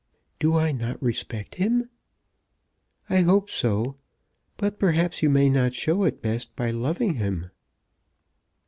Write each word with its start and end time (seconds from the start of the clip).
"Do 0.39 0.55
I 0.57 0.71
not 0.71 0.99
respect 0.99 1.53
him?" 1.53 1.91
"I 3.07 3.21
hope 3.21 3.51
so. 3.51 3.97
But 4.57 4.79
perhaps 4.79 5.21
you 5.21 5.29
may 5.29 5.47
not 5.47 5.75
show 5.75 6.05
it 6.05 6.23
best 6.23 6.55
by 6.55 6.71
loving 6.71 7.17
him." 7.17 7.51